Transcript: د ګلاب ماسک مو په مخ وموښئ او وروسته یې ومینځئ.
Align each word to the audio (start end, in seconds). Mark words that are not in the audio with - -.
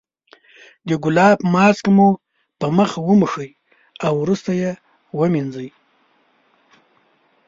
د 0.87 0.89
ګلاب 1.03 1.37
ماسک 1.53 1.85
مو 1.95 2.09
په 2.59 2.67
مخ 2.77 2.91
وموښئ 3.07 3.49
او 4.05 4.13
وروسته 4.23 4.51
یې 4.61 4.71
ومینځئ. 5.19 5.69